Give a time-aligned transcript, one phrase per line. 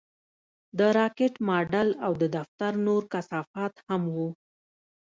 [0.77, 4.29] د راکټ ماډل او د دفتر نور کثافات هم وو